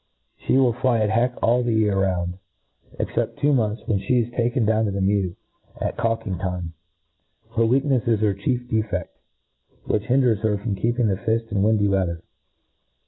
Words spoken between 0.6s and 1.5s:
fly at heck